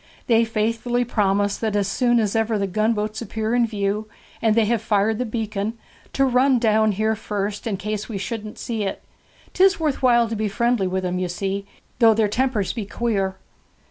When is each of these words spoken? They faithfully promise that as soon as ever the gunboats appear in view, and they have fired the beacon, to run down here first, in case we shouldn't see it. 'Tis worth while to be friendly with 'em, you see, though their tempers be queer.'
They 0.25 0.45
faithfully 0.45 1.05
promise 1.05 1.57
that 1.57 1.75
as 1.75 1.87
soon 1.87 2.19
as 2.19 2.35
ever 2.35 2.57
the 2.57 2.65
gunboats 2.65 3.21
appear 3.21 3.53
in 3.53 3.67
view, 3.67 4.07
and 4.41 4.55
they 4.55 4.65
have 4.65 4.81
fired 4.81 5.19
the 5.19 5.27
beacon, 5.27 5.77
to 6.13 6.25
run 6.25 6.57
down 6.57 6.93
here 6.93 7.15
first, 7.15 7.67
in 7.67 7.77
case 7.77 8.09
we 8.09 8.17
shouldn't 8.17 8.57
see 8.57 8.81
it. 8.81 9.03
'Tis 9.53 9.79
worth 9.79 10.01
while 10.01 10.27
to 10.27 10.35
be 10.35 10.47
friendly 10.47 10.87
with 10.87 11.05
'em, 11.05 11.19
you 11.19 11.29
see, 11.29 11.67
though 11.99 12.15
their 12.15 12.27
tempers 12.27 12.73
be 12.73 12.87
queer.' 12.87 13.35